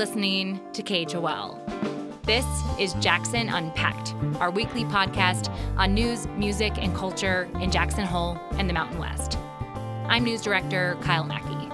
[0.00, 1.60] listening to KHOL.
[2.22, 2.46] This
[2.78, 8.66] is Jackson Unpacked, our weekly podcast on news, music, and culture in Jackson Hole and
[8.66, 9.36] the Mountain West.
[10.08, 11.68] I'm news director Kyle Mackey.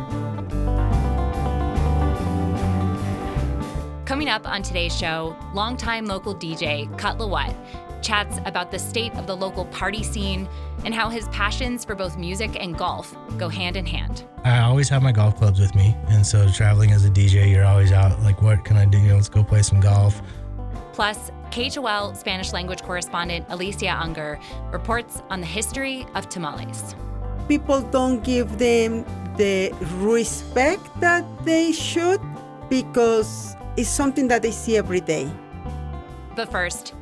[4.07, 7.55] Coming up on today's show, longtime local DJ Cut la Whut
[8.07, 10.49] chats about the state of the local party scene
[10.85, 14.25] and how his passions for both music and golf go hand in hand.
[14.45, 17.65] I always have my golf clubs with me, and so traveling as a DJ, you're
[17.65, 18.99] always out like, what can I do?
[19.13, 20.23] Let's go play some golf.
[20.93, 24.39] Plus, KHOL Spanish language correspondent Alicia Unger
[24.71, 26.95] reports on the history of tamales.
[27.49, 29.05] People don't give them
[29.37, 32.21] the respect that they should
[32.71, 35.29] because it's something that they see every day.
[36.37, 36.95] But first,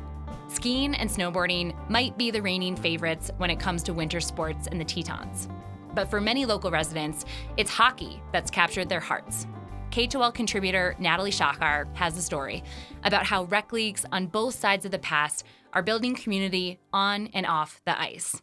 [0.55, 4.77] skiing and snowboarding might be the reigning favorites when it comes to winter sports in
[4.77, 5.49] the Tetons.
[5.93, 7.25] But for many local residents,
[7.57, 9.45] it's hockey that's captured their hearts.
[9.91, 12.63] KHOL contributor Natalie Shachar has a story
[13.03, 17.45] about how rec leagues on both sides of the pass are building community on and
[17.45, 18.41] off the ice.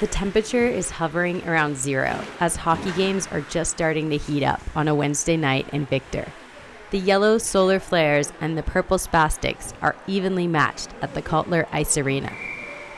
[0.00, 4.60] The temperature is hovering around zero as hockey games are just starting to heat up
[4.74, 6.26] on a Wednesday night in Victor.
[6.92, 11.96] The yellow solar flares and the purple spastics are evenly matched at the Kotler Ice
[11.96, 12.30] Arena.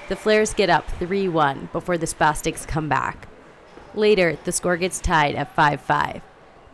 [0.09, 3.29] The flares get up 3 1 before the spastics come back.
[3.95, 6.23] Later, the score gets tied at 5 5.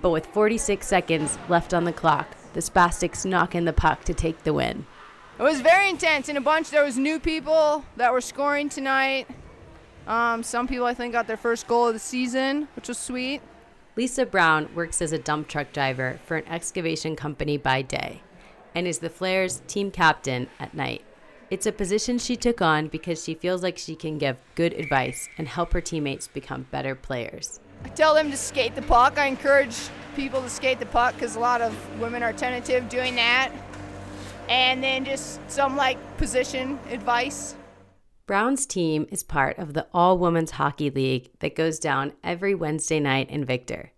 [0.00, 4.14] But with 46 seconds left on the clock, the spastics knock in the puck to
[4.14, 4.86] take the win.
[5.38, 6.30] It was very intense.
[6.30, 9.26] In a bunch, there was new people that were scoring tonight.
[10.06, 13.42] Um, some people, I think, got their first goal of the season, which was sweet.
[13.96, 18.22] Lisa Brown works as a dump truck driver for an excavation company by day
[18.72, 21.02] and is the Flares team captain at night.
[21.50, 25.28] It's a position she took on because she feels like she can give good advice
[25.36, 27.58] and help her teammates become better players.
[27.84, 29.18] I tell them to skate the puck.
[29.18, 29.74] I encourage
[30.14, 33.50] people to skate the puck because a lot of women are tentative doing that.
[34.48, 37.56] And then just some like position advice.
[38.30, 43.00] Brown's team is part of the All Women's Hockey League that goes down every Wednesday
[43.00, 43.90] night in Victor.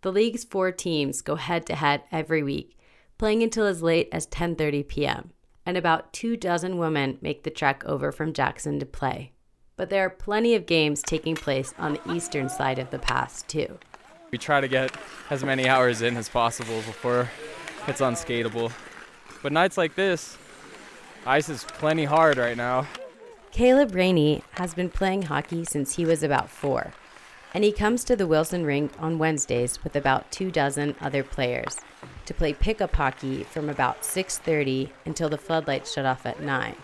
[0.00, 2.76] The league's four teams go head to head every week,
[3.18, 5.30] playing until as late as 10:30 p.m.
[5.64, 9.30] And about 2 dozen women make the trek over from Jackson to play.
[9.76, 13.42] But there are plenty of games taking place on the eastern side of the pass
[13.42, 13.78] too.
[14.32, 14.90] We try to get
[15.30, 17.30] as many hours in as possible before
[17.86, 18.72] it's unskateable.
[19.40, 20.36] But nights like this,
[21.24, 22.84] ice is plenty hard right now.
[23.50, 26.92] Caleb Rainey has been playing hockey since he was about four,
[27.54, 31.78] and he comes to the Wilson rink on Wednesdays with about two dozen other players
[32.26, 36.76] to play pickup hockey from about 6:30 until the floodlights shut off at 9.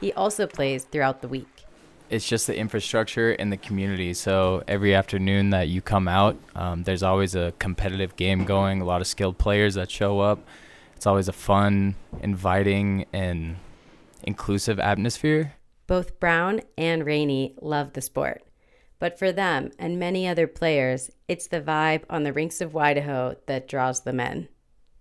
[0.00, 1.64] He also plays throughout the week.
[2.08, 4.14] It's just the infrastructure and the community.
[4.14, 8.80] So every afternoon that you come out, um, there's always a competitive game going.
[8.80, 10.38] A lot of skilled players that show up.
[10.96, 13.56] It's always a fun, inviting, and
[14.22, 15.54] inclusive atmosphere.
[15.88, 18.44] Both Brown and Rainey love the sport.
[18.98, 23.36] But for them and many other players, it's the vibe on the rinks of Idaho
[23.46, 24.48] that draws them in.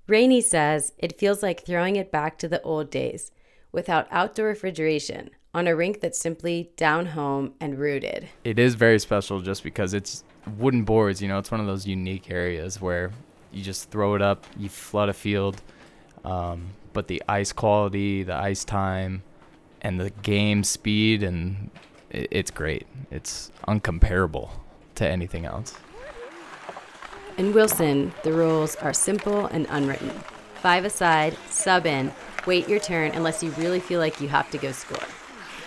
[0.07, 3.31] Rainey says it feels like throwing it back to the old days
[3.73, 8.29] without outdoor refrigeration on a rink that's simply down home and rooted.
[8.45, 10.23] It is very special just because it's
[10.57, 13.11] wooden boards, you know, it's one of those unique areas where
[13.51, 15.61] you just throw it up, you flood a field.
[16.23, 19.23] Um, but the ice quality, the ice time,
[19.81, 21.69] and the game speed and
[22.09, 22.87] it, it's great.
[23.11, 24.49] It's uncomparable
[24.95, 25.75] to anything else.
[27.37, 30.09] In Wilson, the rules are simple and unwritten.
[30.55, 32.11] Five aside, sub in,
[32.47, 35.07] wait your turn unless you really feel like you have to go score.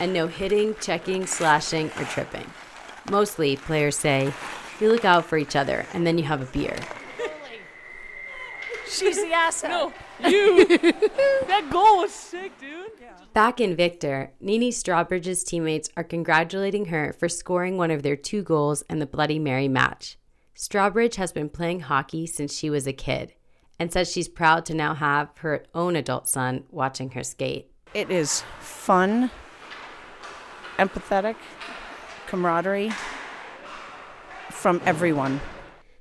[0.00, 2.50] And no hitting, checking, slashing, or tripping.
[3.10, 4.32] Mostly, players say,
[4.80, 6.76] you look out for each other and then you have a beer.
[8.88, 9.70] She's the asshole.
[9.70, 9.92] No,
[10.28, 10.64] you.
[11.46, 12.90] that goal was sick, dude.
[13.32, 18.42] Back in Victor, Nini Strawbridge's teammates are congratulating her for scoring one of their two
[18.42, 20.18] goals in the Bloody Mary match.
[20.56, 23.34] Strawbridge has been playing hockey since she was a kid
[23.78, 27.70] and says she's proud to now have her own adult son watching her skate.
[27.94, 29.30] It is fun,
[30.76, 31.36] empathetic,
[32.26, 32.92] camaraderie
[34.50, 35.40] from everyone.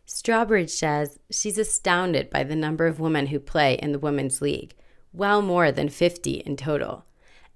[0.09, 4.73] Strawbridge says she's astounded by the number of women who play in the Women's League,
[5.13, 7.06] well more than 50 in total.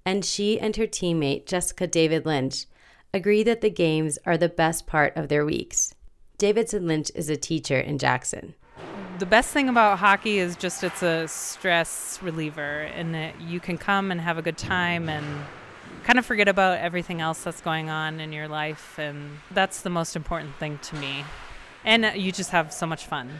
[0.06, 2.66] And she and her teammate, Jessica Davidson Lynch,
[3.12, 5.96] agree that the games are the best part of their weeks.
[6.38, 8.54] Davidson Lynch is a teacher in Jackson.
[9.18, 13.78] The best thing about hockey is just it's a stress reliever, and that you can
[13.78, 15.26] come and have a good time and
[16.04, 19.90] kind of forget about everything else that's going on in your life, and that's the
[19.90, 21.24] most important thing to me.
[21.84, 23.30] And uh, you just have so much fun.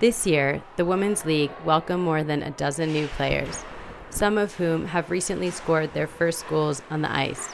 [0.00, 3.64] This year, the Women's League welcomed more than a dozen new players,
[4.08, 7.50] some of whom have recently scored their first goals on the ice.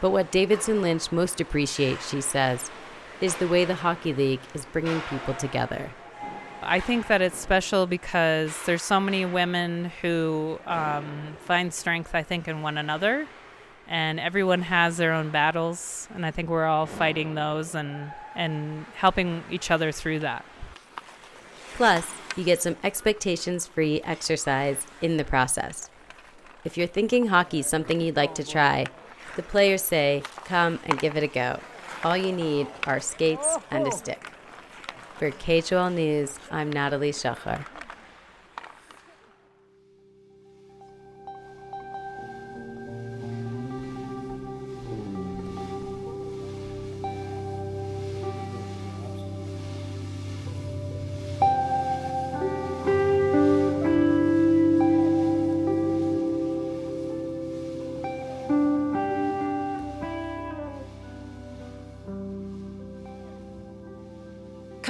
[0.00, 2.70] But what Davidson Lynch most appreciates, she says,
[3.20, 5.90] is the way the Hockey League is bringing people together.
[6.62, 12.22] I think that it's special because there's so many women who um, find strength, I
[12.22, 13.26] think, in one another.
[13.90, 18.86] And everyone has their own battles, and I think we're all fighting those and, and
[18.94, 20.44] helping each other through that.
[21.74, 22.06] Plus,
[22.36, 25.90] you get some expectations free exercise in the process.
[26.64, 28.86] If you're thinking hockey's something you'd like to try,
[29.34, 31.58] the players say, come and give it a go.
[32.04, 34.22] All you need are skates and a stick.
[35.18, 37.66] For KHOL News, I'm Natalie Shachar.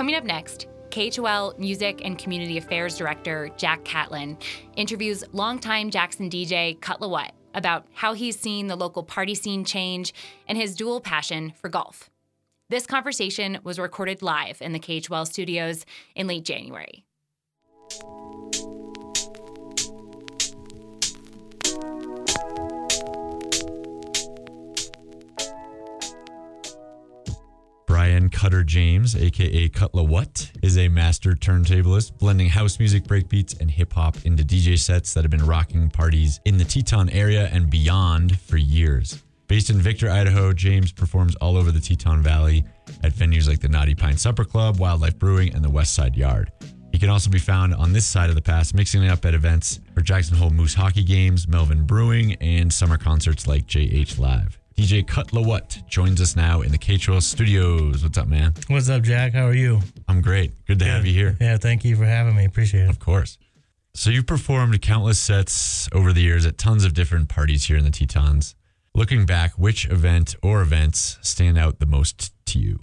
[0.00, 4.38] Coming up next, KHOL Music and Community Affairs Director Jack Catlin
[4.74, 9.62] interviews longtime Jackson DJ Cut la Whut about how he's seen the local party scene
[9.62, 10.14] change
[10.48, 12.08] and his dual passion for golf.
[12.70, 17.04] This conversation was recorded live in the KHOL studios in late January.
[28.00, 33.70] Brian Cutter James, aka Cut What, is a master turntablist, blending house music, breakbeats, and
[33.70, 37.68] hip hop into DJ sets that have been rocking parties in the Teton area and
[37.68, 39.22] beyond for years.
[39.48, 42.64] Based in Victor, Idaho, James performs all over the Teton Valley
[43.04, 46.50] at venues like the Knotty Pine Supper Club, Wildlife Brewing, and the West Side Yard.
[46.92, 49.34] He can also be found on this side of the pass, mixing it up at
[49.34, 54.59] events for Jackson Hole Moose hockey games, Melvin Brewing, and summer concerts like JH Live.
[54.80, 58.02] DJ Cut la Whut joins us now in the KHOL studios.
[58.02, 58.54] What's up, man?
[58.68, 59.34] What's up, Jack?
[59.34, 59.80] How are you?
[60.08, 60.52] I'm great.
[60.64, 61.36] Good to have you here.
[61.38, 62.46] Yeah, thank you for having me.
[62.46, 62.88] Appreciate it.
[62.88, 63.36] Of course.
[63.92, 67.84] So you've performed countless sets over the years at tons of different parties here in
[67.84, 68.54] the Tetons.
[68.94, 72.80] Looking back, which event or events stand out the most to you?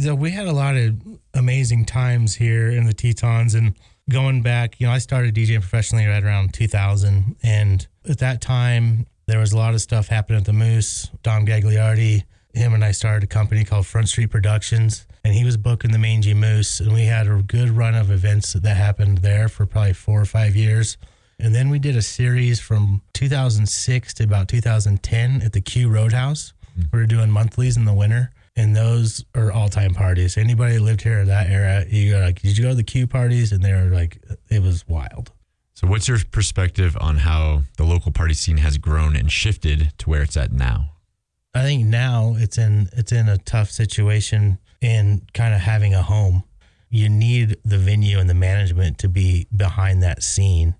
[0.00, 0.96] So we had a lot of
[1.34, 3.74] amazing times here in the Tetons and
[4.08, 9.06] going back, you know, I started DJing professionally right around 2000 and at that time
[9.26, 11.10] there was a lot of stuff happening at the Moose.
[11.22, 15.56] Dom Gagliardi, him and I started a company called Front Street Productions, and he was
[15.56, 19.48] booking the Mangy Moose, and we had a good run of events that happened there
[19.48, 20.96] for probably four or five years.
[21.38, 26.52] And then we did a series from 2006 to about 2010 at the Q Roadhouse.
[26.92, 30.36] We were doing monthlies in the winter, and those are all time parties.
[30.36, 32.84] Anybody that lived here in that era, you go like, did you go to the
[32.84, 33.52] Q parties?
[33.52, 34.18] And they were like,
[34.48, 35.32] it was wild.
[35.74, 40.08] So, what's your perspective on how the local party scene has grown and shifted to
[40.08, 40.90] where it's at now?
[41.52, 46.02] I think now it's in it's in a tough situation in kind of having a
[46.02, 46.44] home.
[46.90, 50.76] You need the venue and the management to be behind that scene.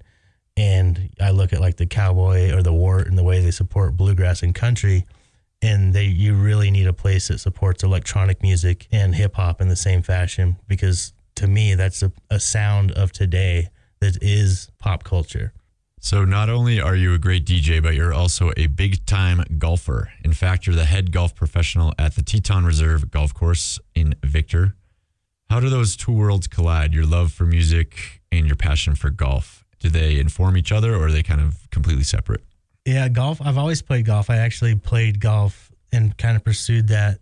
[0.57, 3.97] And I look at like the cowboy or the Wort and the way they support
[3.97, 5.07] bluegrass and country.
[5.61, 9.69] And they you really need a place that supports electronic music and hip hop in
[9.69, 13.71] the same fashion because to me that's a, a sound of today
[14.05, 15.53] that is pop culture.
[15.99, 20.13] So, not only are you a great DJ, but you're also a big time golfer.
[20.23, 24.75] In fact, you're the head golf professional at the Teton Reserve Golf Course in Victor.
[25.49, 26.93] How do those two worlds collide?
[26.93, 29.65] Your love for music and your passion for golf?
[29.79, 32.45] Do they inform each other or are they kind of completely separate?
[32.85, 33.41] Yeah, golf.
[33.41, 34.29] I've always played golf.
[34.29, 37.21] I actually played golf and kind of pursued that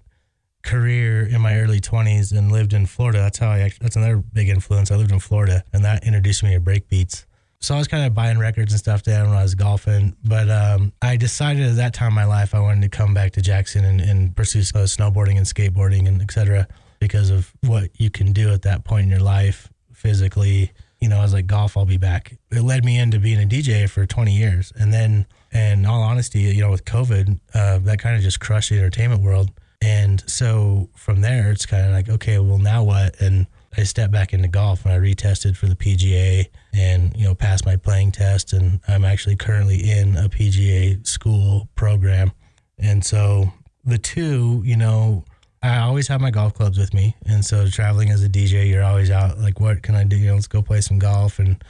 [0.62, 3.18] career in my early 20s and lived in Florida.
[3.18, 4.90] That's how I actually, that's another big influence.
[4.90, 7.24] I lived in Florida and that introduced me to breakbeats.
[7.60, 10.16] So I was kind of buying records and stuff down when I was golfing.
[10.24, 13.32] But um, I decided at that time in my life I wanted to come back
[13.32, 16.66] to Jackson and, and pursue uh, snowboarding and skateboarding and et cetera
[16.98, 20.72] because of what you can do at that point in your life physically.
[21.00, 22.36] You know, I was like, golf, I'll be back.
[22.50, 24.72] It led me into being a DJ for 20 years.
[24.76, 28.70] And then, in all honesty, you know, with COVID, uh, that kind of just crushed
[28.70, 29.50] the entertainment world.
[29.82, 33.20] And so from there, it's kind of like, okay, well, now what?
[33.20, 33.46] And
[33.76, 37.66] I stepped back into golf and I retested for the PGA and, you know, passed
[37.66, 38.52] my playing test.
[38.52, 42.30] And I'm actually currently in a PGA school program.
[42.78, 43.52] And so
[43.84, 45.24] the two, you know,
[45.64, 47.16] I always have my golf clubs with me.
[47.26, 50.16] And so traveling as a DJ, you're always out like, what can I do?
[50.16, 51.40] You know, let's go play some golf.
[51.40, 51.62] And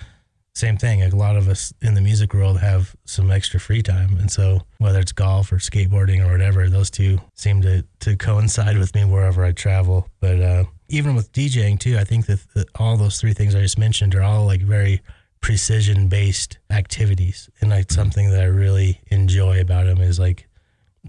[0.54, 1.00] same thing.
[1.00, 4.30] Like a lot of us in the music world have some extra free time, and
[4.30, 8.94] so whether it's golf or skateboarding or whatever, those two seem to to coincide with
[8.94, 10.08] me wherever I travel.
[10.20, 13.60] But uh, even with DJing too, I think that, that all those three things I
[13.60, 15.00] just mentioned are all like very
[15.40, 20.48] precision based activities, and like something that I really enjoy about them is like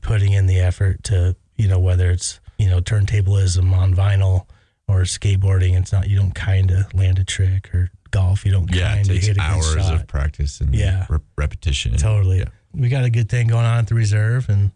[0.02, 4.48] putting in the effort to you know whether it's you know turntablism on vinyl
[4.88, 5.78] or skateboarding.
[5.78, 8.46] It's not you don't kind of land a trick or golf.
[8.46, 11.06] You don't Yeah, it kind of takes hit a good hours of practice and Yeah.
[11.10, 11.98] re- repetition.
[11.98, 12.40] Totally.
[12.40, 12.46] Yeah.
[12.74, 14.72] We got a good thing going on at the reserve, and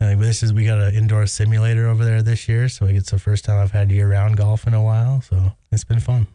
[0.00, 3.18] uh, this is we got an indoor simulator over there this year, so it's the
[3.18, 5.20] first time I've had year-round golf in a while.
[5.22, 6.26] So it's been fun.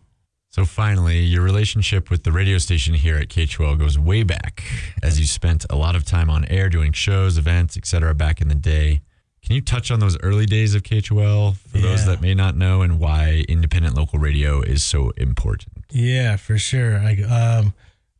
[0.49, 4.63] So finally, your relationship with the radio station here at K12 goes way back,
[5.03, 8.15] as you spent a lot of time on air doing shows, events, etc.
[8.15, 9.01] back in the day.
[9.45, 12.81] Can you touch on those early days of K12 for those that may not know
[12.81, 15.85] and why independent local radio is so important?
[15.91, 16.99] Yeah, for sure.
[16.99, 17.75] Like, um,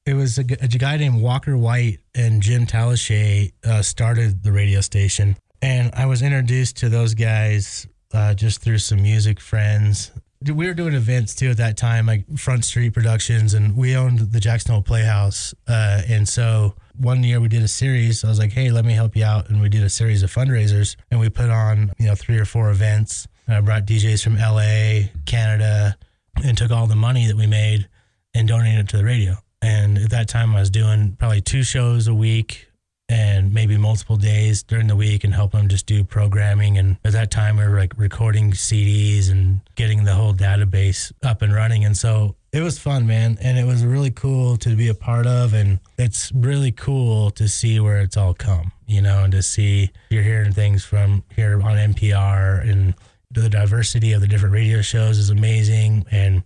[0.06, 5.36] it was a guy named Walker White and Jim Talashe uh, started the radio station,
[5.64, 10.12] and I was introduced to those guys uh, just through some music friends.
[10.54, 14.20] We were doing events too at that time, like Front Street Productions, and we owned
[14.20, 15.54] the Jackson Hole Playhouse.
[15.68, 18.24] Uh, and so one year we did a series.
[18.24, 20.34] I was like, "Hey, let me help you out," and we did a series of
[20.34, 23.28] fundraisers, and we put on you know three or four events.
[23.48, 25.98] I brought DJs from LA, Canada,
[26.44, 27.88] and took all the money that we made
[28.34, 29.36] and donated it to the radio.
[29.62, 32.68] And at that time, I was doing probably two shows a week
[33.08, 36.78] and maybe multiple days during the week and help them just do programming.
[36.78, 41.42] And at that time, we were like recording CDs and getting the whole database up
[41.42, 41.86] and running.
[41.86, 43.38] And so it was fun, man.
[43.42, 45.54] And it was really cool to be a part of.
[45.54, 49.92] And it's really cool to see where it's all come, you know, and to see
[50.10, 52.96] you're hearing things from here on NPR and
[53.30, 56.06] the diversity of the different radio shows is amazing.
[56.10, 56.44] And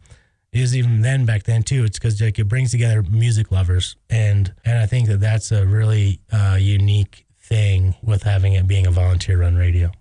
[0.54, 1.84] was even then back then too.
[1.84, 5.66] It's because like it brings together music lovers, and and I think that that's a
[5.66, 9.92] really uh, unique thing with having it being a volunteer run radio.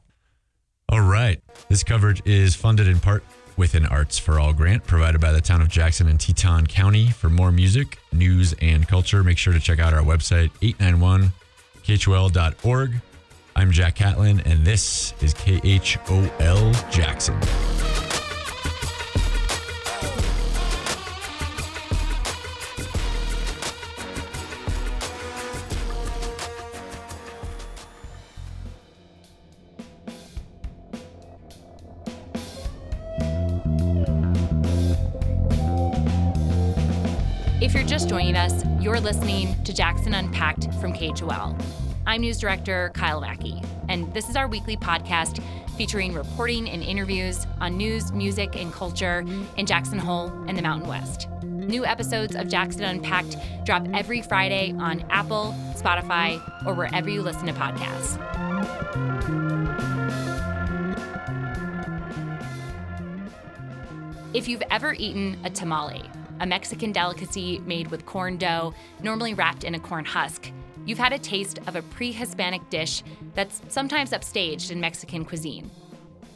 [0.90, 1.43] All right.
[1.69, 3.23] This coverage is funded in part
[3.59, 7.11] with an Arts for All grant provided by the town of Jackson and Teton County.
[7.11, 10.50] For more music, news, and culture, make sure to check out our website,
[11.85, 12.95] 891khol.org.
[13.57, 17.38] I'm Jack Catlin, and this is KHOL Jackson.
[38.80, 41.61] You're listening to Jackson Unpacked from KHOL.
[42.06, 45.42] I'm news director Kyle Mackey, and this is our weekly podcast
[45.76, 49.25] featuring reporting and interviews on news, music, and culture
[49.56, 51.28] in Jackson Hole and the Mountain West.
[51.42, 57.47] New episodes of Jackson Unpacked drop every Friday on Apple, Spotify, or wherever you listen
[57.47, 58.16] to podcasts.
[64.35, 66.08] If you've ever eaten a tamale,
[66.40, 70.50] a Mexican delicacy made with corn dough, normally wrapped in a corn husk,
[70.87, 73.02] you've had a taste of a pre Hispanic dish
[73.35, 75.71] that's sometimes upstaged in Mexican cuisine.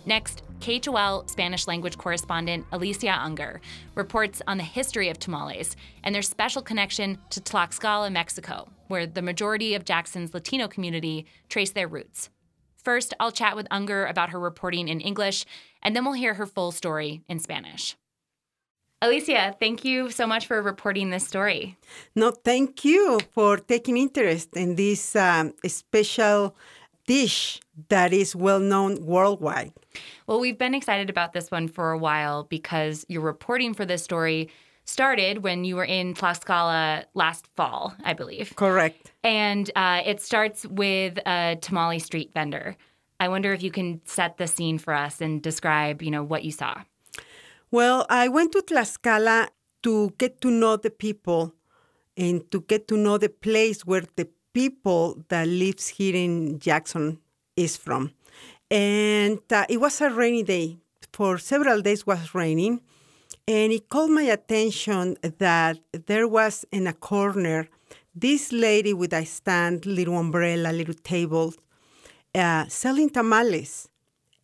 [0.05, 3.61] Next, KHOL Spanish language correspondent Alicia Unger
[3.95, 9.23] reports on the history of tamales and their special connection to Tlaxcala, Mexico, where the
[9.23, 12.31] majority of Jackson's Latino community trace their roots.
[12.77, 15.45] First, I'll chat with Unger about her reporting in English,
[15.83, 17.97] and then we'll hear her full story in Spanish.
[19.03, 21.77] Alicia, thank you so much for reporting this story.
[22.15, 26.55] No, thank you for taking interest in this um, special
[27.05, 29.73] dish that is well known worldwide.
[30.29, 34.05] Well, we've been excited about this one for a while because your reporting for this
[34.05, 34.51] story
[34.85, 38.55] started when you were in Tlaxcala last fall, I believe.
[38.55, 39.11] Correct.
[39.25, 42.77] And uh, it starts with a tamale street vendor.
[43.19, 46.45] I wonder if you can set the scene for us and describe, you know, what
[46.45, 46.83] you saw.
[47.73, 49.49] Well, I went to Tlaxcala
[49.83, 51.55] to get to know the people
[52.19, 57.19] and to get to know the place where the people that lives here in Jackson
[57.57, 58.13] is from.
[58.71, 60.77] And uh, it was a rainy day.
[61.15, 62.83] For several days was raining.
[63.49, 67.69] And it called my attention that there was in a corner
[68.15, 71.55] this lady with a stand, little umbrella, little table,
[72.35, 73.89] uh, selling tamales.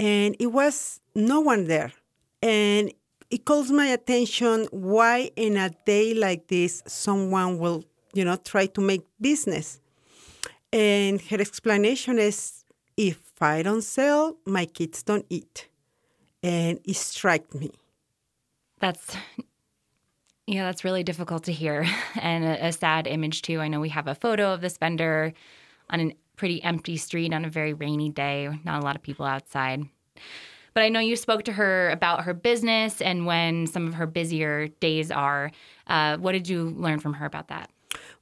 [0.00, 1.92] And it was no one there.
[2.40, 2.92] And
[3.30, 8.66] it calls my attention why in a day like this someone will, you know, try
[8.66, 9.80] to make business.
[10.72, 12.64] And her explanation is
[12.96, 15.68] if I don't sell, my kids don't eat.
[16.42, 17.70] And it struck me.
[18.80, 19.16] That's
[20.46, 23.60] Yeah, that's really difficult to hear and a, a sad image too.
[23.60, 25.34] I know we have a photo of this vendor
[25.90, 29.26] on a pretty empty street on a very rainy day, not a lot of people
[29.26, 29.82] outside.
[30.78, 34.06] But I know you spoke to her about her business and when some of her
[34.06, 35.50] busier days are.
[35.88, 37.68] Uh, what did you learn from her about that?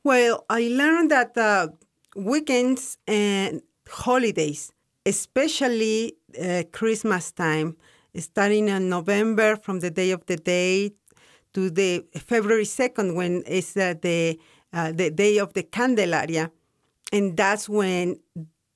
[0.04, 1.68] Well, I learned that uh,
[2.16, 4.72] weekends and holidays,
[5.04, 7.76] especially uh, Christmas time,
[8.16, 10.92] starting in November from the day of the day
[11.52, 14.40] to the February 2nd when it's uh, the,
[14.72, 16.50] uh, the day of the Candelaria.
[17.12, 18.18] And that's when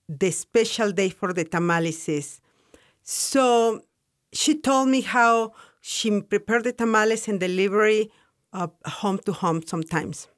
[0.06, 2.42] the special day for the tamales is.
[3.02, 3.82] So
[4.32, 8.10] she told me how she prepared the tamales and delivery
[8.52, 10.28] uh, home to home sometimes.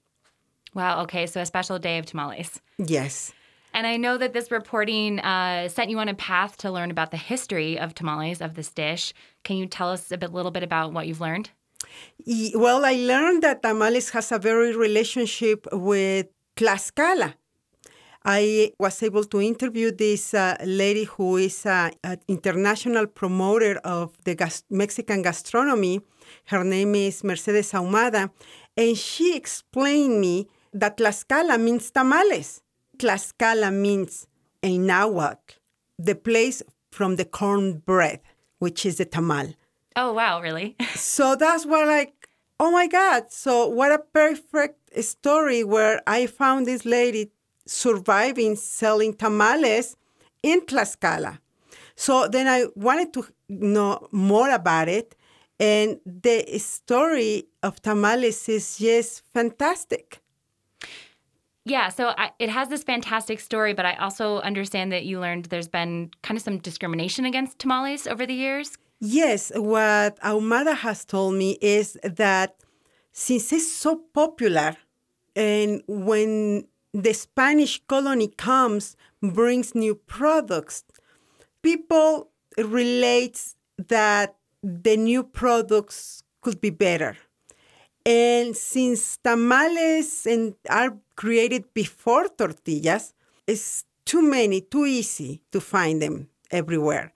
[0.75, 2.61] Wow, okay, so a special day of tamales.
[2.78, 3.33] Yes.
[3.75, 7.11] And I know that this reporting uh, sent you on a path to learn about
[7.11, 9.14] the history of tamales, of this dish.
[9.45, 11.50] Can you tell us a bit, little bit about what you've learned?
[12.54, 16.26] Well, I learned that tamales has a very relationship with
[16.57, 17.35] Tlaxcala.
[18.25, 24.17] I was able to interview this uh, lady who is uh, an international promoter of
[24.25, 26.00] the gas- Mexican gastronomy.
[26.47, 28.31] Her name is Mercedes Ahumada,
[28.76, 32.62] and she explained me that Tlaxcala means tamales.
[32.97, 34.26] Tlaxcala means
[34.62, 35.55] in Nahuatl,
[35.99, 36.62] the place
[36.93, 38.21] from the cornbread,
[38.59, 39.55] which is the tamal.
[39.97, 40.76] Oh, wow, really?
[40.95, 42.29] so that's what like,
[42.61, 43.33] oh my God.
[43.33, 47.33] So what a perfect story where I found this lady
[47.66, 49.97] surviving selling tamales
[50.42, 51.38] in Tlaxcala.
[51.95, 55.14] So then I wanted to know more about it.
[55.61, 60.21] And the story of tamales is just fantastic.
[61.64, 65.45] Yeah, so I, it has this fantastic story, but I also understand that you learned
[65.45, 68.76] there's been kind of some discrimination against tamales over the years.
[68.99, 72.57] Yes, what Ahumada has told me is that
[73.12, 74.76] since it's so popular,
[75.37, 80.85] and when the Spanish colony comes, brings new products,
[81.62, 83.55] people relate
[83.88, 87.16] that the new products could be better.
[88.05, 93.14] And since tamales and are created before tortillas,
[93.46, 97.12] it's too many, too easy to find them everywhere.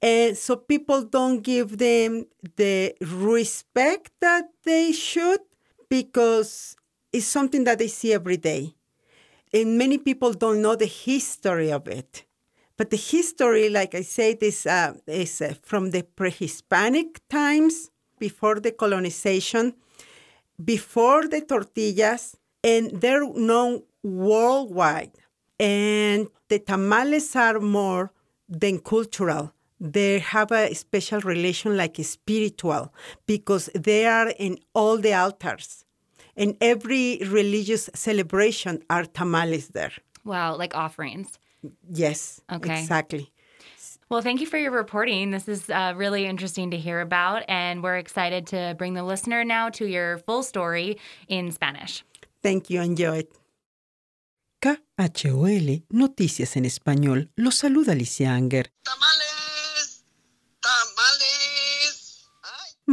[0.00, 5.40] And so people don't give them the respect that they should
[5.88, 6.76] because
[7.12, 8.74] it's something that they see every day.
[9.52, 12.24] And many people don't know the history of it.
[12.76, 17.90] But the history, like I said, is, uh, is uh, from the pre Hispanic times,
[18.18, 19.74] before the colonization,
[20.62, 25.12] before the tortillas, and they're known worldwide.
[25.58, 28.12] And the tamales are more
[28.48, 29.52] than cultural.
[29.80, 32.92] They have a special relation, like spiritual,
[33.26, 35.84] because they are in all the altars.
[36.38, 39.92] In every religious celebration are tamales there.
[40.24, 41.38] Wow, like offerings.
[41.92, 42.40] Yes.
[42.50, 42.78] Okay.
[42.78, 43.32] Exactly.
[44.08, 45.32] Well, thank you for your reporting.
[45.32, 49.44] This is uh, really interesting to hear about, and we're excited to bring the listener
[49.44, 50.96] now to your full story
[51.26, 52.04] in Spanish.
[52.40, 52.80] Thank you.
[52.80, 53.32] Enjoy it.
[54.60, 57.30] KHOL Noticias en Español.
[57.36, 58.70] Los saluda Alicia Unger.
[58.84, 59.17] ¡Tamales!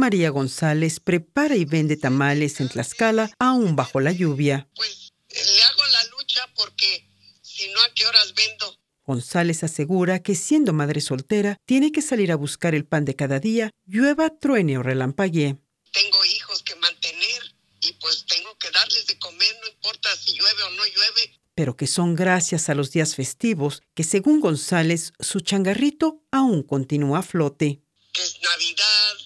[0.06, 4.68] María González prepara y vende tamales en Tlaxcala aún bajo la lluvia.
[4.76, 7.10] Pues le hago la lucha porque
[7.42, 8.78] si no, ¿a qué horas vendo?
[9.04, 13.40] González asegura que siendo madre soltera tiene que salir a buscar el pan de cada
[13.40, 15.56] día, llueva, truene o relampaguee.
[15.90, 20.62] Tengo hijos que mantener y pues tengo que darles de comer, no importa si llueve
[20.62, 21.40] o no llueve.
[21.56, 27.18] pero que son gracias a los días festivos que, según González, su changarrito aún continúa
[27.18, 27.82] a flote.
[28.12, 29.16] Que es Navidad,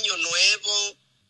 [0.00, 0.27] Año Nuevo,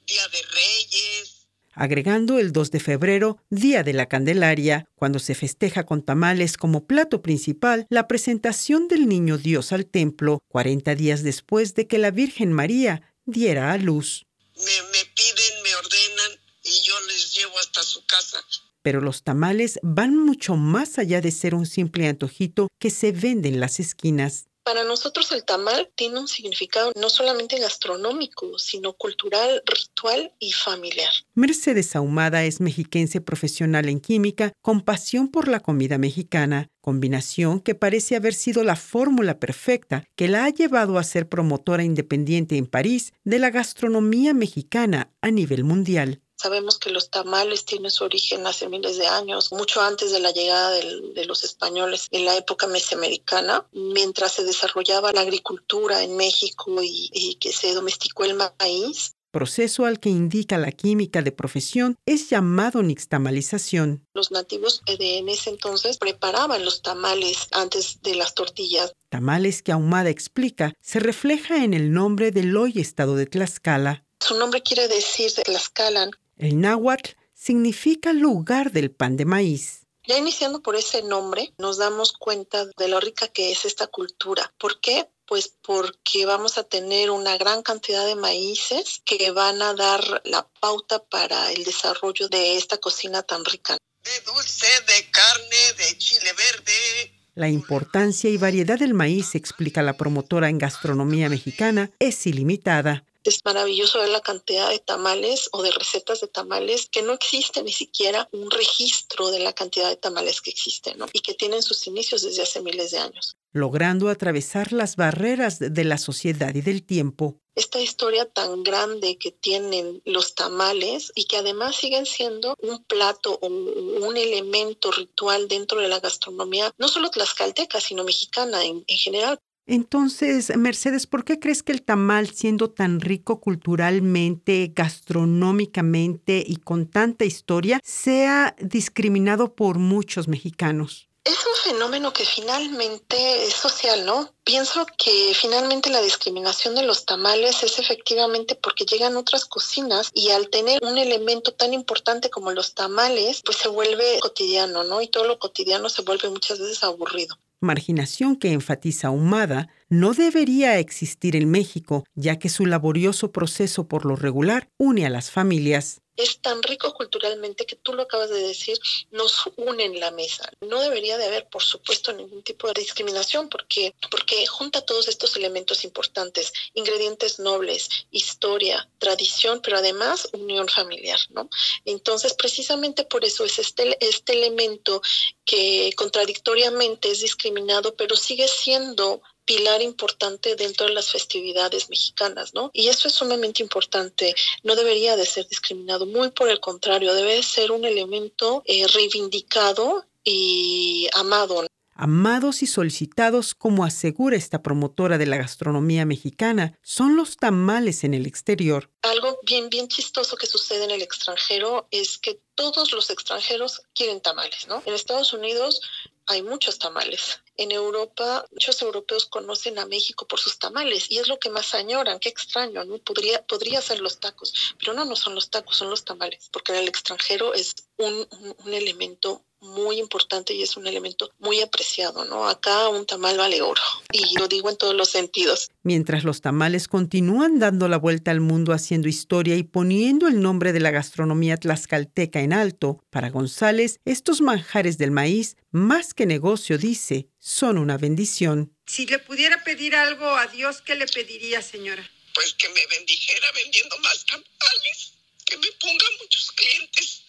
[0.08, 1.48] Día de Reyes.
[1.74, 6.86] Agregando el 2 de febrero, Día de la Candelaria, cuando se festeja con tamales como
[6.86, 12.10] plato principal la presentación del Niño Dios al templo, 40 días después de que la
[12.10, 14.24] Virgen María diera a luz.
[14.56, 18.38] Me, me piden, me ordenan y yo les llevo hasta su casa.
[18.80, 23.50] Pero los tamales van mucho más allá de ser un simple antojito que se vende
[23.50, 24.47] en las esquinas.
[24.68, 31.08] Para nosotros el tamal tiene un significado no solamente gastronómico, sino cultural, ritual y familiar.
[31.34, 37.74] Mercedes Ahumada es mexiquense profesional en química con pasión por la comida mexicana, combinación que
[37.74, 42.66] parece haber sido la fórmula perfecta que la ha llevado a ser promotora independiente en
[42.66, 46.20] París de la gastronomía mexicana a nivel mundial.
[46.40, 50.30] Sabemos que los tamales tienen su origen hace miles de años, mucho antes de la
[50.30, 56.16] llegada del, de los españoles en la época mesoamericana, mientras se desarrollaba la agricultura en
[56.16, 59.14] México y, y que se domesticó el maíz.
[59.32, 64.06] proceso al que indica la química de profesión es llamado nixtamalización.
[64.14, 68.92] Los nativos de en ese entonces preparaban los tamales antes de las tortillas.
[69.10, 74.04] Tamales que Ahumada explica se refleja en el nombre del hoy estado de Tlaxcala.
[74.20, 76.10] Su nombre quiere decir Tlaxcala.
[76.38, 79.82] El náhuatl significa lugar del pan de maíz.
[80.06, 84.54] Ya iniciando por ese nombre, nos damos cuenta de lo rica que es esta cultura.
[84.56, 85.10] ¿Por qué?
[85.26, 90.48] Pues porque vamos a tener una gran cantidad de maíces que van a dar la
[90.60, 93.76] pauta para el desarrollo de esta cocina tan rica.
[94.02, 97.18] De dulce, de carne, de chile verde.
[97.34, 103.04] La importancia y variedad del maíz, explica la promotora en gastronomía mexicana, es ilimitada.
[103.28, 107.62] Es maravilloso ver la cantidad de tamales o de recetas de tamales que no existe
[107.62, 111.04] ni siquiera un registro de la cantidad de tamales que existen ¿no?
[111.12, 113.36] y que tienen sus inicios desde hace miles de años.
[113.52, 117.38] Logrando atravesar las barreras de la sociedad y del tiempo.
[117.54, 123.38] Esta historia tan grande que tienen los tamales y que además siguen siendo un plato
[123.42, 128.96] o un elemento ritual dentro de la gastronomía, no solo tlaxcalteca, sino mexicana en, en
[128.96, 129.38] general.
[129.70, 136.86] Entonces, Mercedes, ¿por qué crees que el tamal, siendo tan rico culturalmente, gastronómicamente y con
[136.86, 141.10] tanta historia, sea discriminado por muchos mexicanos?
[141.22, 144.32] Es un fenómeno que finalmente es social, ¿no?
[144.42, 150.30] Pienso que finalmente la discriminación de los tamales es efectivamente porque llegan otras cocinas y
[150.30, 155.02] al tener un elemento tan importante como los tamales, pues se vuelve cotidiano, ¿no?
[155.02, 160.78] Y todo lo cotidiano se vuelve muchas veces aburrido marginación que enfatiza Humada, no debería
[160.78, 166.02] existir en México, ya que su laborioso proceso por lo regular une a las familias
[166.18, 168.76] es tan rico culturalmente que tú lo acabas de decir,
[169.12, 170.50] nos une en la mesa.
[170.60, 175.36] No debería de haber, por supuesto, ningún tipo de discriminación porque, porque junta todos estos
[175.36, 181.48] elementos importantes, ingredientes nobles, historia, tradición, pero además unión familiar, ¿no?
[181.84, 185.00] Entonces, precisamente por eso es este, este elemento
[185.44, 192.70] que contradictoriamente es discriminado, pero sigue siendo pilar importante dentro de las festividades mexicanas, ¿no?
[192.74, 194.34] Y eso es sumamente importante.
[194.62, 200.04] No debería de ser discriminado, muy por el contrario, debe ser un elemento eh, reivindicado
[200.22, 201.66] y amado.
[202.00, 208.14] Amados y solicitados, como asegura esta promotora de la gastronomía mexicana, son los tamales en
[208.14, 208.88] el exterior.
[209.02, 214.20] Algo bien, bien chistoso que sucede en el extranjero es que todos los extranjeros quieren
[214.20, 214.80] tamales, ¿no?
[214.86, 215.80] En Estados Unidos
[216.26, 217.40] hay muchos tamales.
[217.56, 221.74] En Europa, muchos europeos conocen a México por sus tamales y es lo que más
[221.74, 222.20] añoran.
[222.20, 222.98] Qué extraño, ¿no?
[222.98, 226.86] Podría, ser los tacos, pero no, no son los tacos, son los tamales, porque el
[226.86, 228.28] extranjero es un,
[228.64, 232.48] un, elemento muy importante y es un elemento muy apreciado, ¿no?
[232.48, 235.70] Acá un tamal vale oro y lo digo en todos los sentidos.
[235.82, 240.72] Mientras los tamales continúan dando la vuelta al mundo haciendo historia y poniendo el nombre
[240.72, 246.78] de la gastronomía tlaxcalteca en alto, para González, estos manjares del maíz, más que negocio,
[246.78, 248.74] dice, son una bendición.
[248.86, 252.08] Si le pudiera pedir algo a Dios, ¿qué le pediría, señora?
[252.34, 255.12] Pues que me bendijera vendiendo más tamales,
[255.44, 257.22] que me ponga muchos clientes.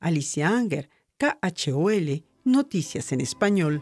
[0.00, 0.88] Alicia Anger,
[1.22, 3.80] KHOL, Noticias en Español.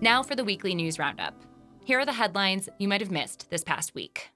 [0.00, 1.53] Now for the weekly news roundup.
[1.84, 4.30] Here are the headlines you might have missed this past week.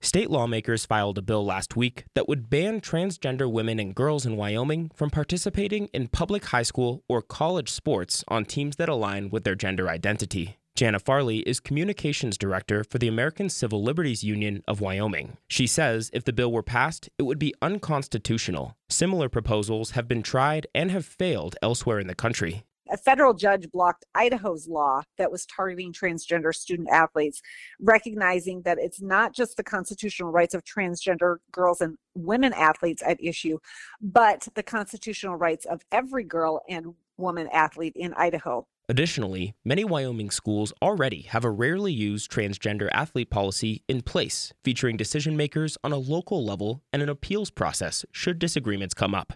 [0.00, 4.36] State lawmakers filed a bill last week that would ban transgender women and girls in
[4.36, 9.44] Wyoming from participating in public high school or college sports on teams that align with
[9.44, 10.56] their gender identity.
[10.76, 15.38] Janna Farley is Communications Director for the American Civil Liberties Union of Wyoming.
[15.48, 18.76] She says if the bill were passed, it would be unconstitutional.
[18.90, 22.65] Similar proposals have been tried and have failed elsewhere in the country.
[22.90, 27.42] A federal judge blocked Idaho's law that was targeting transgender student athletes,
[27.80, 33.22] recognizing that it's not just the constitutional rights of transgender girls and women athletes at
[33.22, 33.58] issue,
[34.00, 38.66] but the constitutional rights of every girl and woman athlete in Idaho.
[38.88, 44.96] Additionally, many Wyoming schools already have a rarely used transgender athlete policy in place, featuring
[44.96, 49.32] decision makers on a local level and an appeals process should disagreements come up.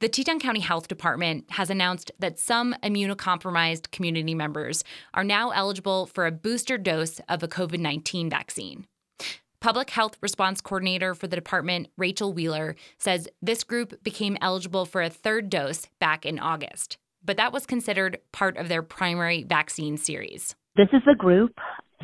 [0.00, 4.82] The Teton County Health Department has announced that some immunocompromised community members
[5.12, 8.86] are now eligible for a booster dose of a COVID 19 vaccine.
[9.60, 15.02] Public Health Response Coordinator for the department, Rachel Wheeler, says this group became eligible for
[15.02, 19.98] a third dose back in August, but that was considered part of their primary vaccine
[19.98, 20.56] series.
[20.76, 21.52] This is a group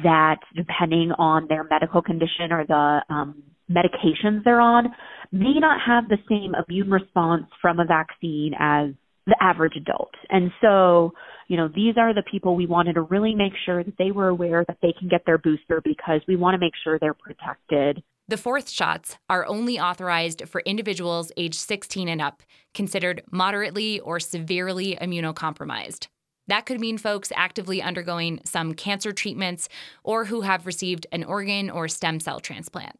[0.02, 4.86] that, depending on their medical condition or the um, medications they're on,
[5.32, 8.90] may not have the same immune response from a vaccine as
[9.26, 10.12] the average adult.
[10.30, 11.12] And so,
[11.48, 14.28] you know, these are the people we wanted to really make sure that they were
[14.28, 18.02] aware that they can get their booster because we want to make sure they're protected.
[18.28, 22.42] The fourth shots are only authorized for individuals aged 16 and up,
[22.74, 26.08] considered moderately or severely immunocompromised.
[26.48, 29.68] That could mean folks actively undergoing some cancer treatments
[30.04, 32.96] or who have received an organ or stem cell transplant.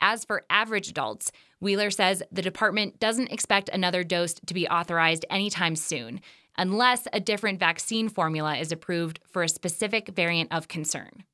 [0.00, 5.24] As for average adults, Wheeler says the department doesn't expect another dose to be authorized
[5.30, 6.20] anytime soon,
[6.56, 11.24] unless a different vaccine formula is approved for a specific variant of concern.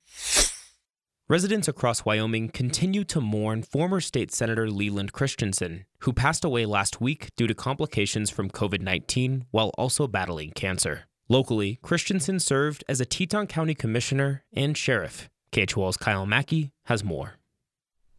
[1.30, 7.02] Residents across Wyoming continue to mourn former state Senator Leland Christensen, who passed away last
[7.02, 11.04] week due to complications from COVID 19 while also battling cancer.
[11.28, 15.28] Locally, Christensen served as a Teton County Commissioner and Sheriff.
[15.52, 17.37] KHOL's Kyle Mackey has more.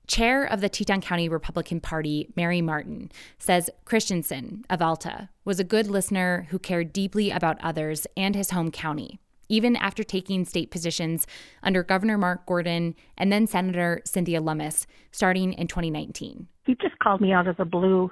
[0.10, 5.63] Chair of the Teton County Republican Party, Mary Martin, says Christensen of Alta was a
[5.63, 9.19] good listener who cared deeply about others and his home county,
[9.50, 11.28] even after taking state positions
[11.62, 16.48] under Governor Mark Gordon and then Senator Cynthia Lummis starting in 2019.
[16.65, 18.10] He just called me out of the blue,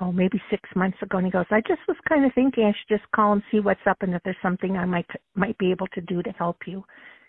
[0.00, 2.72] oh, maybe six months ago, and he goes, I just was kind of thinking I
[2.72, 5.70] should just call and see what's up and if there's something I might might be
[5.70, 6.82] able to do to help you.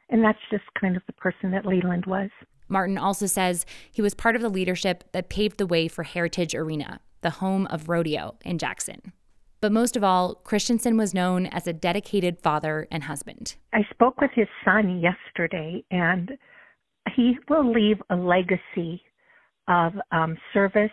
[0.07, 2.29] And that's just kind of the person that Leland was.
[2.71, 6.55] Martin also says he was part of the leadership that paved the way for Heritage
[6.55, 9.13] Arena, the home of rodeo in Jackson.
[9.59, 13.55] But most of all, Christensen was known as a dedicated father and husband.
[13.73, 16.31] I spoke with his son yesterday, and
[17.15, 19.03] he will leave a legacy
[19.67, 20.89] of um, service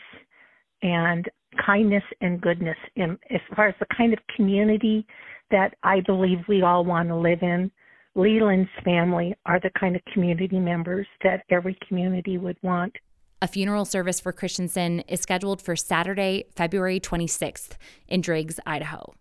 [0.82, 1.26] and
[1.64, 5.06] kindness and goodness in, as far as the kind of community
[5.50, 7.70] that I believe we all want to live in.
[8.18, 12.92] Leland's family are the kind of community members that every community would want.
[13.40, 17.76] A funeral service for Christensen is scheduled for Saturday, February 26th
[18.09, 19.14] in Driggs, Idaho.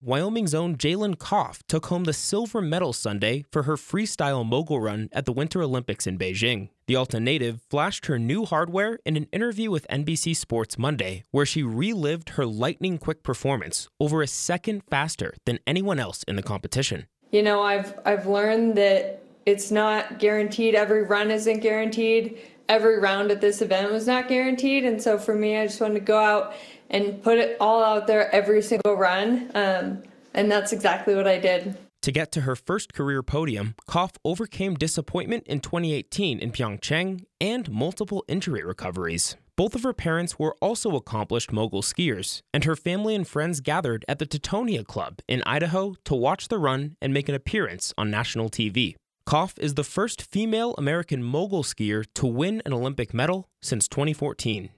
[0.00, 5.10] Wyoming's own Jaelin Kauf took home the silver medal Sunday for her freestyle mogul run
[5.12, 6.70] at the Winter Olympics in Beijing.
[6.86, 11.46] The Alta native flashed her new hardware in an interview with NBC Sports Monday, where
[11.46, 16.42] she relived her lightning quick performance over a second faster than anyone else in the
[16.42, 20.76] competition you know, I've I've learned that it's not guaranteed.
[20.76, 22.38] Every run isn't guaranteed.
[22.68, 25.94] Every round at this event was not guaranteed, and so for me, I just wanted
[25.94, 26.54] to go out
[26.90, 31.38] and put it all out there every single run, um, and that's exactly what I
[31.38, 31.76] did.
[32.02, 37.70] To get to her first career podium, Kauf overcame disappointment in 2018 in Pyeongchang and
[37.70, 39.36] multiple injury recoveries.
[39.54, 44.02] Both of her parents were also accomplished mogul skiers, and her family and friends gathered
[44.08, 48.10] at the Teutonia Club in Idaho to watch the run and make an appearance on
[48.10, 48.96] national TV.
[49.26, 54.70] Kauf is the first female American mogul skier to win an Olympic medal since 2014.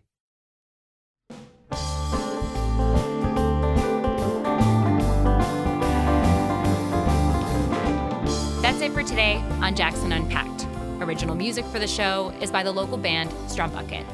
[8.60, 10.66] That's it for today on Jackson Unpacked.
[11.00, 14.04] Original music for the show is by the local band Strumbucket.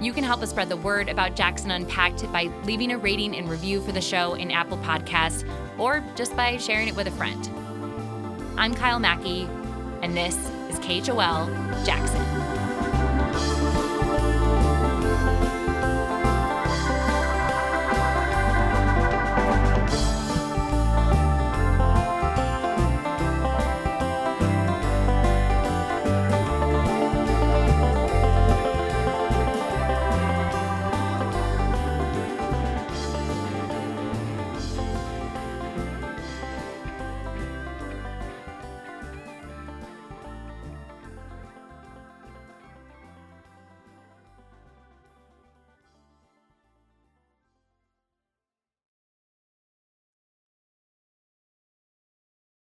[0.00, 3.50] You can help us spread the word about Jackson Unpacked by leaving a rating and
[3.50, 5.46] review for the show in Apple Podcasts
[5.78, 7.50] or just by sharing it with a friend.
[8.56, 9.46] I'm Kyle Mackey,
[10.00, 10.36] and this
[10.70, 11.48] is KHOL
[11.84, 12.39] Jackson.